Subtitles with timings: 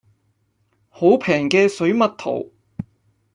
[0.89, 2.47] 好平嘅水蜜桃